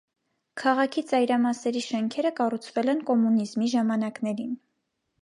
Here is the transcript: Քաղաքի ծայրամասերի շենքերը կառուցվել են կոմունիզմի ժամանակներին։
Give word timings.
Քաղաքի 0.61 1.03
ծայրամասերի 1.11 1.85
շենքերը 1.89 2.33
կառուցվել 2.41 2.93
են 2.97 3.07
կոմունիզմի 3.13 3.73
ժամանակներին։ 3.79 4.61